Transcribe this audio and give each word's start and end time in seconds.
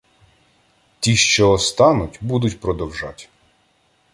Ті, 0.99 1.15
що 1.15 1.51
остануть, 1.51 2.17
будуть 2.21 2.59
продовжать 2.59 3.29